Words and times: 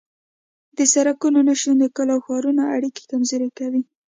د 0.77 0.79
سرکونو 0.93 1.39
نشتون 1.47 1.75
د 1.79 1.85
کلیو 1.95 2.13
او 2.15 2.23
ښارونو 2.25 2.61
اړیکې 2.75 3.03
کمزورې 3.11 3.49
کوي 3.57 3.81